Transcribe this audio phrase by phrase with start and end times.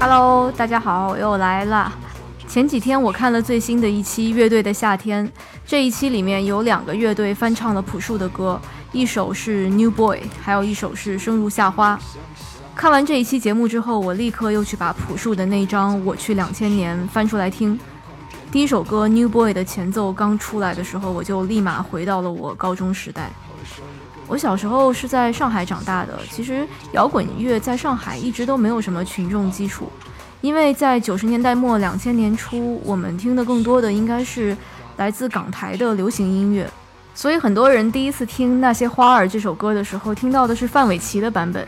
[0.00, 1.92] Hello，大家好，我又来了。
[2.46, 5.26] 前几天我看了最新的一期《乐队的夏天》，
[5.66, 8.60] 这一期里面有两个乐队翻唱了朴树的歌，
[8.92, 11.96] 一首是《New Boy》，还有一首是《生如夏花》。
[12.76, 17.78] 看完这一期节目之后，我立刻又去把朴树的那张《我去两千年》翻出来听。
[18.52, 23.32] 第一首歌《New Boy》的前奏刚出来的时候，我就立马回到了我高中时代。
[24.28, 29.90] 我小时候是在上海长大的，其实摇滚乐在上海一直都没有什么群众基础，
[30.42, 34.54] 因为在九十年代末、两千年初，我们听的更多的应该是
[34.98, 36.70] 来自港台的流行音乐，
[37.14, 41.66] 所以很多人第一次听《那些花儿》这首歌的时候，听到的是范玮琪的版本。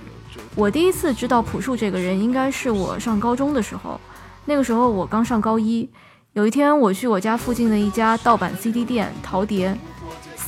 [0.54, 3.98] 我第一次知道朴树这个人，应该是我上高中的时候，
[4.44, 5.88] 那个时候我刚上高一。
[6.34, 9.76] 有一天，我去我家附近的一家盗版 CD 店淘碟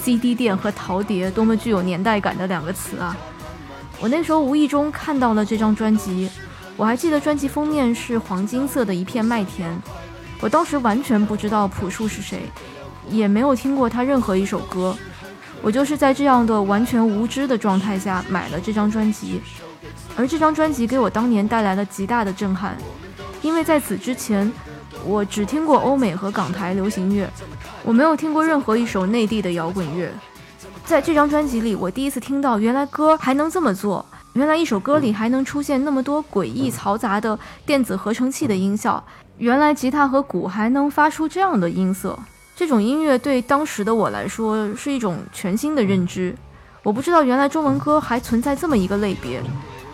[0.03, 3.17] ，CD 店和陶碟多么具有年代感的两个词啊！
[4.01, 6.29] 我那时候无意中看到了这张专辑，
[6.77, 9.81] 我还记得专辑封面是黄金色的一片麦田。
[10.41, 12.43] 我当时完全不知道朴树是谁，
[13.09, 14.97] 也没有听过他任何一首歌，
[15.63, 19.41] 我就是在这样的完全无知的状态下买了这张专辑。
[20.17, 22.77] 而这张专辑给我当年带来了极大的震撼，
[23.41, 24.53] 因为在此之前。
[25.05, 27.29] 我只听过欧美和港台流行乐，
[27.85, 30.13] 我没有听过任何一首内地的摇滚乐。
[30.85, 39.03] 在这张专辑里，我第一次听到原来歌还能这么做，原来一首歌里还能出现那么多诡异嘈杂的电子合成器的音效，
[39.39, 42.19] 原来吉他和鼓还能发出这样的音色。
[42.55, 46.35] 这种音乐对当时的我来说是一种全新的认知。
[46.85, 49.43] 我不知道原来中文歌还存在这么一个类别，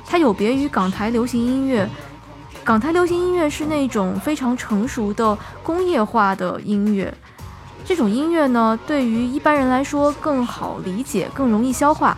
[0.07, 1.89] 它有别于港台流行音乐。
[2.65, 7.13] 港台流行音乐是那种非常成熟的工业化的音乐，
[7.89, 12.15] 这种音乐呢，对于一般人来说更好理解，更容易消化。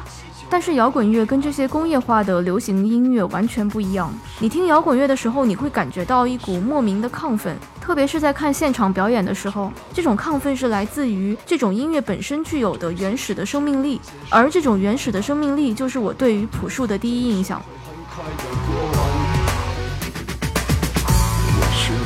[0.48, 4.12] 但是摇滚乐跟这些工业化的流行音乐完全不一样。
[4.40, 17.62] 你听摇滚乐的时候，你会感觉到一股莫名的亢奋，特别是在看现场表演的时候，这种亢奋是来自于这种音乐本身具有的原始的生命力，而这种原始的生命力就是我对于朴树的第一印象。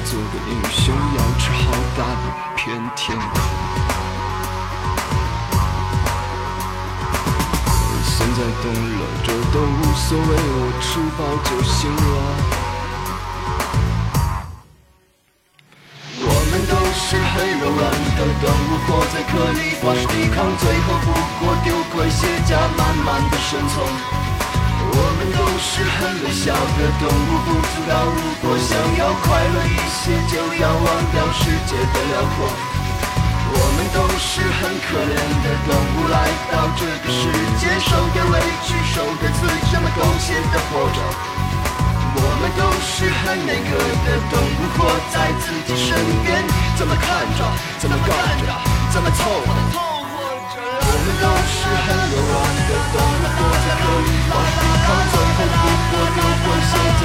[0.07, 3.19] 做个英雄要吃好大的片天
[8.35, 12.03] 在懂了，这都无所谓，我吃饱就行了。
[16.19, 17.81] 我们都是很柔软
[18.19, 23.87] 的动物，活在壳里，发誓抵抗，最后不过丢盔卸甲，慢慢的生存。
[24.91, 32.51] 我们都是很微小的动物，不知道如果想要快乐一些，就要忘掉世界的辽阔。
[33.85, 35.13] 我们都是很可怜
[35.45, 36.17] 的动物，来
[36.49, 37.29] 到这个世
[37.61, 41.05] 界，受点委屈，受点刺，这么贡献的活着。
[42.17, 46.41] 我们都是很内格的动物，活在自己身边，
[46.81, 47.45] 怎么看着，
[47.77, 48.09] 怎么干
[48.41, 48.57] 着，
[48.89, 49.53] 怎么凑合。
[49.53, 55.63] 我们都是很柔软的动物，活在可以发抵抗，最后不
[55.93, 56.73] 过丢盔卸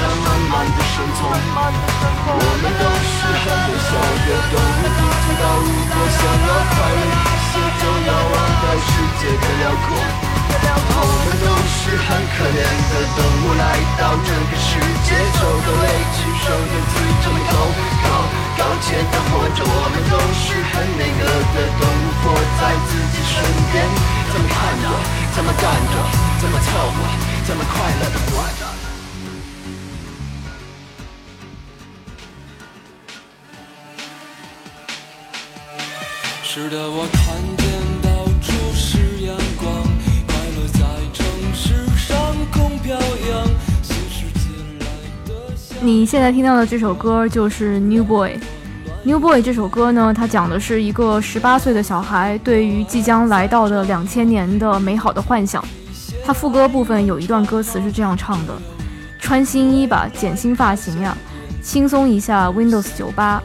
[12.90, 14.68] 的动物，来到这个世
[15.06, 15.84] 界，受的委
[16.16, 17.54] 屈，受的罪，这么高
[18.02, 18.06] 高
[18.58, 19.62] 高洁的活着。
[19.64, 21.22] 我们都是很那个
[21.54, 23.32] 的动物，活在自己身
[23.72, 23.74] 边。
[24.32, 24.84] 怎么看着，
[25.34, 25.94] 怎么干着，
[26.40, 26.98] 怎么凑合，
[27.46, 28.62] 怎么快乐的活着。
[36.42, 37.22] 是的，我看
[37.58, 37.64] 见
[45.82, 48.32] 你现在听到的这首歌就是《New Boy》。
[49.02, 55.64] 《New Boy》这首歌呢，它讲的是一个十八岁的小孩对于即将来到的两千年的美好的幻想。
[56.22, 58.52] 它副歌部分有一段歌词是这样唱的
[59.18, 61.16] ：“穿新衣吧，剪新发型呀，
[61.62, 63.42] 轻松一下 Windows 九八，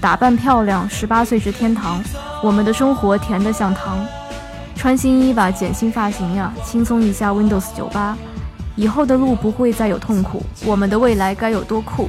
[0.00, 2.02] 打扮漂亮，十八岁是天堂，
[2.42, 3.98] 我们的生活甜得像糖。
[4.74, 8.16] 穿新衣吧，剪新发型呀，轻松一下 Windows 九八，
[8.76, 12.08] 以后的路不会再有痛苦，我们的未来该有多酷。”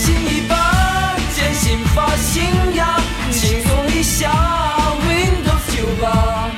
[0.00, 0.56] 专心一把，
[1.34, 2.42] 坚信发信
[2.74, 2.98] 呀，
[3.30, 4.30] 轻松一下
[5.06, 6.48] ，Windows 九八，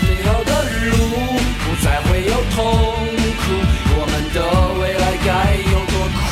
[0.00, 0.50] 最后的
[0.90, 0.90] 路
[1.60, 2.58] 不再会有痛
[3.38, 3.54] 苦，
[3.94, 4.36] 我们的
[4.80, 5.28] 未来该
[5.70, 6.26] 有多酷？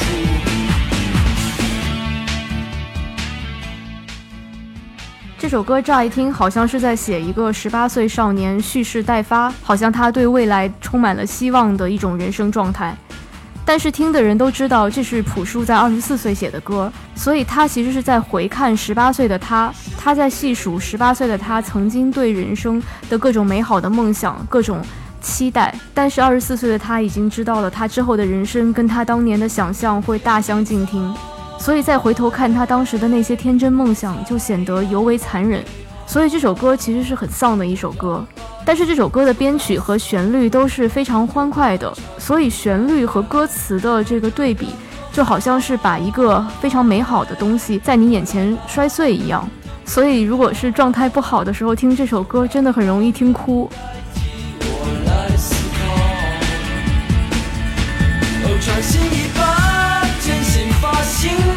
[5.38, 12.96] 这首歌乍一听好像是在写一个十八岁少年蓄势待发，好像他对未来充满了希望的一种人生状态。
[13.68, 22.80] 但是听的人都知道，这是朴树在二十四岁写的歌，所以他其实是在回看十八岁的他，他在细数十八岁的他曾经对人生
[23.10, 24.80] 的各种美好的梦想、各种
[25.20, 25.74] 期待。
[25.92, 31.12] 但是二十四岁的他已经知道了，他之后的人生跟他当年的想象会大相径庭，
[31.58, 35.64] 所以再回头看他当时的那些天真梦想，就显得尤为残忍。
[36.06, 38.24] 所以这首歌其实是很丧的一首歌。
[38.64, 44.68] 但是这首歌的编曲和旋律都是非常欢快的，所以旋律和歌词的这个对比，
[45.12, 49.48] 就好像是把一个非常美好的东西在你眼前摔碎一样。
[49.84, 53.70] 所以如果是状态不好的时候听这首歌，真的很容易听哭。
[61.18, 61.55] 天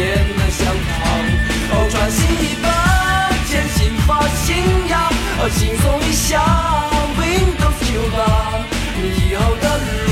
[0.00, 0.98] 生活甜得像糖。
[1.72, 2.66] 哦，穿新衣吧，
[3.46, 4.48] 剪新发型
[4.88, 4.94] 呀，
[5.38, 6.40] 哦，轻松一下
[7.18, 8.18] ，Windows 九八，
[8.98, 9.64] 以后的
[10.06, 10.09] 路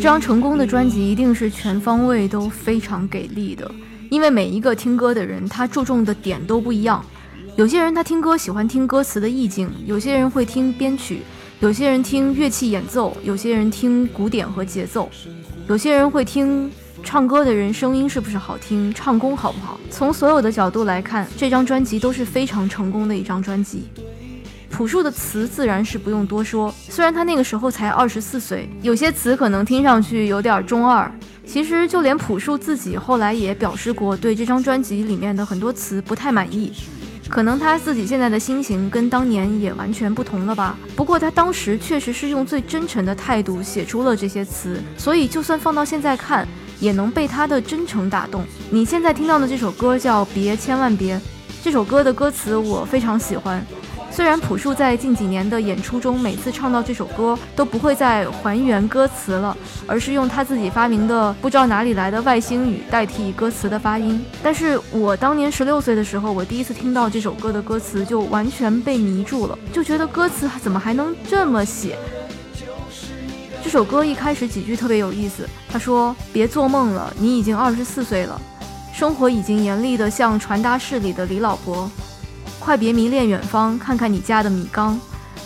[0.00, 3.70] 这张成功的专辑一定是全方位都非常给力的，
[4.08, 7.04] 因为每一个听歌的人他注重的点都不一样。
[7.54, 11.20] 有些人他听歌喜欢听歌词的意境，有些人会听编曲，
[11.60, 15.06] 有些人听乐器演奏，有些人听鼓点和节奏，
[15.68, 16.72] 有些人会听
[17.04, 19.78] 唱歌的人声音是不是好听，唱功好不好。
[19.90, 23.90] 从所有的角度来看，这张专辑都是非常成功的一张专辑。
[24.70, 31.10] 朴树的词自然是不用多说，虽然他那个时候才二十四岁，有些词可能听上去有点中二。
[31.44, 36.72] 其实就连朴树自己后来也表示过，对这张专辑里面的很多词不太满意。
[37.28, 40.78] 可能他自己现在的心情跟当年也完全不同了吧。
[40.96, 46.46] 不过他当时确实是用最真诚的态度写出了这些词，所以就算放到现在看，
[46.78, 48.44] 也能被他的真诚打动。
[48.70, 51.16] 你现在听到的这首歌叫《别千万别》，
[51.62, 53.64] 这首歌的歌词我非常喜欢。
[54.12, 64.22] 虽然朴树在近几年的演出中，每次唱到这首歌都不会再还原歌词了，而是用他自己发明的不知道哪里来的外星语代替歌词的发音。
[64.42, 71.96] 但是我当年十六岁的时候，我第一次听到这首歌的歌词，就完全被迷住了，就觉得歌词怎么还能这么写？
[73.62, 78.40] 这首歌一开始几句特别有意思，他说：“别做梦了，你已经二十四岁了，
[78.92, 81.88] 生活已经严厉的像传达室里的李老伯。”
[82.70, 84.96] 快别迷恋远方，看看你家的米缸。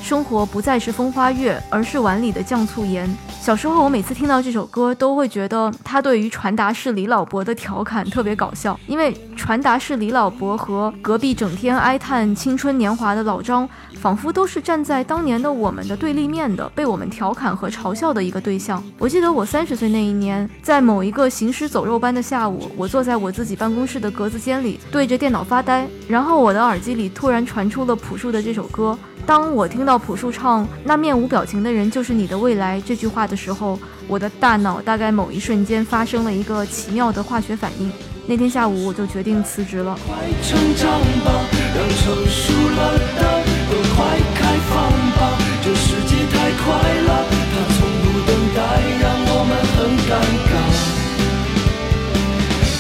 [0.03, 3.09] 生活不再是风花月，而是碗里的酱醋盐。
[3.45, 8.81] 小时候，我每次听到这首歌，都会觉得他对于传达室李老伯的调侃特别搞笑。
[8.87, 13.69] 因为传达室李老伯和隔壁整天哀叹青春年华的老张，
[14.01, 18.83] 仿佛都是站在当年的我们的对立面的，被我们调侃和嘲笑的一个对象。
[18.99, 28.99] 我记得我三十岁那一年，在某一个行尸走肉般的下午，我坐在我自己办公室的格子间里，对着电脑发呆，然后我的耳机里突然传出了朴树的这首歌。
[29.27, 37.91] 当我听到朴树唱“那面无表情的人就是你的未来”这句话的时候，我的大脑大概某一瞬间发生了一个奇妙的化学反应。
[38.27, 39.99] 那天下午，我就决定辞职了。
[40.07, 41.33] 快成长吧，
[41.75, 44.05] 让成熟了的都快
[44.35, 45.21] 开放吧，
[45.63, 46.67] 这世界太快
[47.05, 48.61] 了，它从不等待，
[49.01, 50.13] 让我们很尴
[50.49, 50.53] 尬。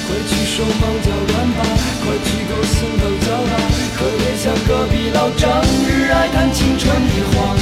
[0.06, 1.60] 快起手忙脚乱吧，
[2.04, 3.23] 快去勾心斗角吧，
[4.44, 7.56] 像隔壁老张，日爱看青春的谎，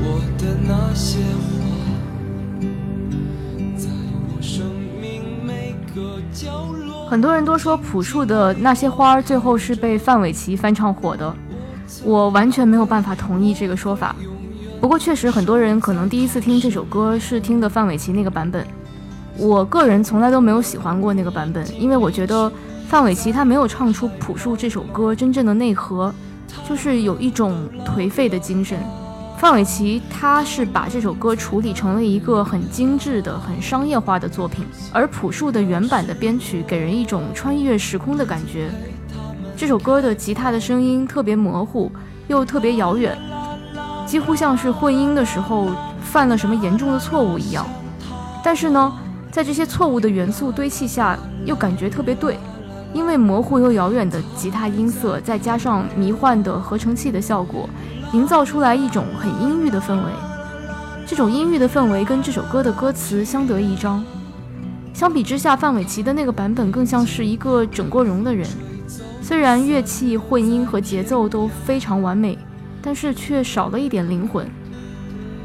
[0.00, 1.64] 我的那些话，
[3.76, 3.88] 在
[4.28, 4.64] 我生
[5.00, 7.06] 命每个角落。
[7.06, 11.34] 很多人都说朴树的那些花儿最后是被范玮琪翻唱火的，
[12.04, 14.14] 我完全没有办法同意这个说法。
[14.80, 18.64] 不过确实，很多人可能第一次听这首歌是听的范玮琪那个版本。
[19.36, 22.50] 我个人从来都没有喜欢过那个版本，因为我觉得
[22.86, 26.14] 范玮琪他没有唱出朴树这首歌真正的内核，
[26.68, 28.78] 就是有一种颓废的精神。
[29.38, 38.68] 范玮琪他是把这首歌处理成了一个很精致的、很商业化的作品，而朴树的原版的编曲给人一种穿越时空的感觉。
[39.56, 41.88] 这首歌的吉他的声音特别模糊，
[42.26, 43.16] 又特别遥远，
[44.04, 47.64] 几乎像是混音的时候犯了什么严重的错误一样。
[48.42, 48.92] 但是呢，
[49.30, 52.36] 在这些错误的元素堆砌下，又感觉特别对，
[52.92, 57.70] 因为模糊又遥远的吉他音色，再加上迷幻的合成器的效果，
[58.12, 60.12] 营造出来一种很阴郁的氛围。
[61.06, 64.04] 这种阴郁的氛围跟这首歌的歌词相得益彰。
[64.92, 68.46] 相比之下，范玮琪的那个版本更像是一个整过容的人。
[69.22, 72.36] 虽然乐器、混音和节奏都非常完美，
[72.80, 74.48] 但是却少了一点灵魂。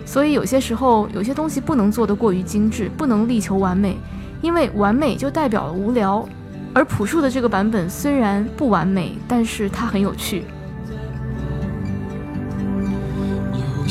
[0.05, 3.97] 所以有些时候，有些东西不能做得过于精致，不能力求完美，
[4.41, 6.27] 因为完美就代表了无聊。
[6.73, 10.43] 而朴树的这个版本虽然不完美，但是它很有趣。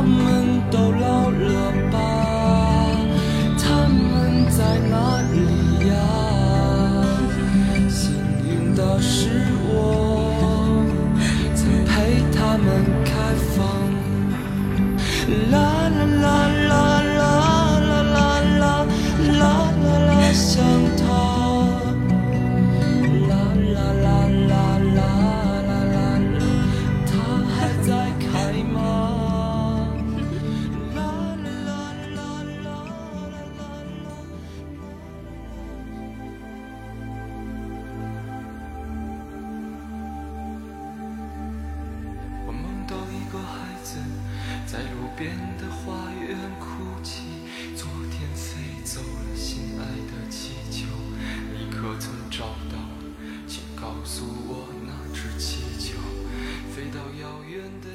[0.00, 1.29] 他们都老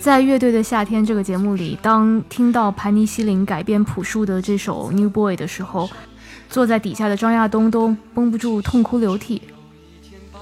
[0.05, 5.89] 在《乐队的夏天》这个节目里，当听到盘尼西林改编朴树的这首《New Boy》的时候，
[6.47, 9.41] 坐在底下的张亚东都绷不住痛哭流涕。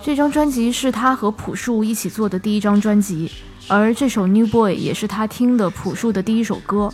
[0.02, 3.32] 这张专辑是他和朴树一起做的第一张专辑，
[3.70, 6.92] 而这首《New Boy》也是他听的朴树的第一首歌。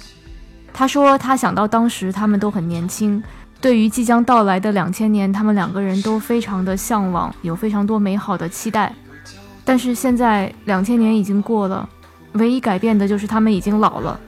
[0.71, 3.23] 他说，他想到当时他们都很年轻，
[3.59, 8.93] 对于即将到来的两千年，他们两个人都非常的向往，有非常多美好的期待。
[9.65, 11.89] 但是现在两千年已经过了，
[12.33, 14.19] 唯一改变的就是他们已经老了。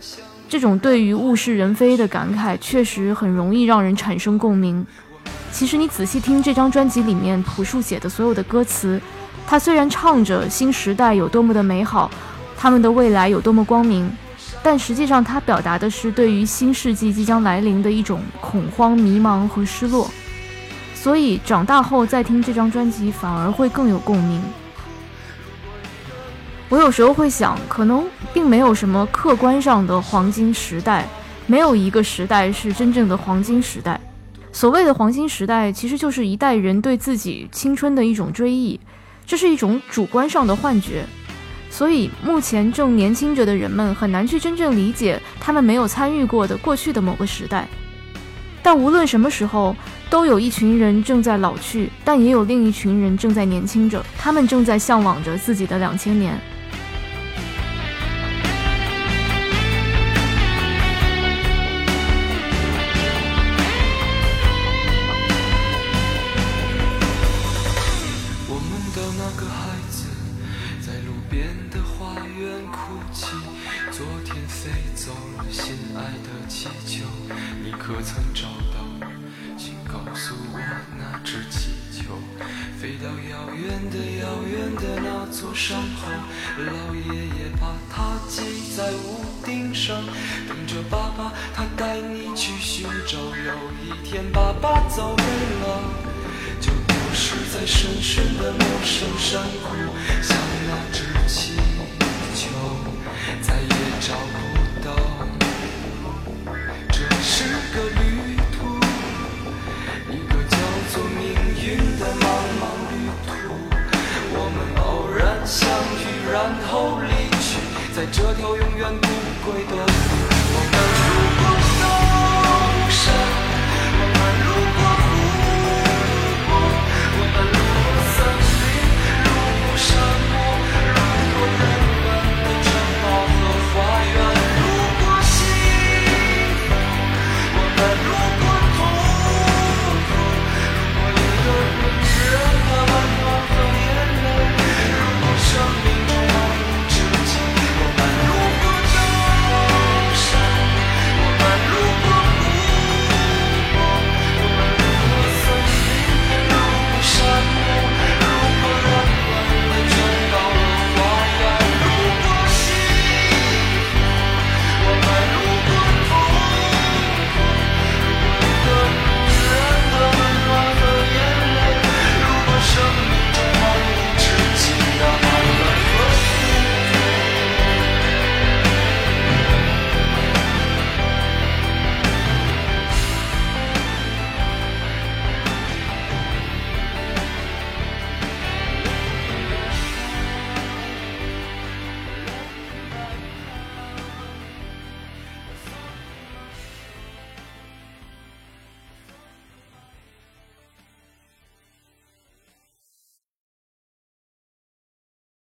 [0.50, 4.86] 这种对于物是人非的感慨，确实很容易让人产生共鸣。
[5.52, 9.00] 其实你仔细听这张专辑里面朴树写的所有的歌词，
[9.46, 12.10] 他虽然唱着新时代有多么的美好，
[12.58, 14.10] 他们的未来有多么光明，
[14.64, 20.10] 但实际上他表达的是对于新世纪即将来临的一种恐慌、迷茫和失落。
[20.94, 24.42] 所以长大后再听这张专辑，反而会更有共鸣。
[26.72, 31.06] 我有时候会想，可能并没有什么客观上的黄金时代，
[31.46, 34.00] 没有一个时代是真正的黄金时代。
[34.54, 38.80] 所谓的黄金时代，其实就是一代人对自己青春的一种追忆，
[39.26, 41.04] 这是一种主观上的幻觉。
[41.70, 47.68] 所以目前正年轻着的人们很难去真正理解他们没有参与过的过去的某个时代。
[48.64, 49.76] 但无论什么时候。
[50.10, 56.38] 都有一群人正在老去，但也有另一群人正在年轻着，他们正在向往着自己的两千年。
[69.18, 70.08] 那个孩子
[70.82, 72.78] 在路边的花园哭
[73.14, 73.28] 泣，
[73.92, 77.06] 昨天飞走了心爱的气球，
[77.64, 79.08] 你可曾找到？
[79.58, 80.60] 请告诉我，
[80.98, 82.18] 那只气球
[82.80, 86.10] 飞到遥远的遥远的那座山后，
[86.58, 90.04] 老爷爷把它系在屋顶上，
[90.48, 93.20] 等着爸爸他带你去寻找。
[93.20, 93.54] 有
[93.84, 95.26] 一天爸爸走远
[95.62, 96.11] 了，
[97.54, 99.76] 在深深的陌生山谷，
[100.24, 101.52] 像那只气